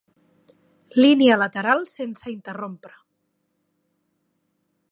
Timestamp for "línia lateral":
0.99-1.85